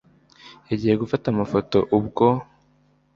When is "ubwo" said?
1.97-2.25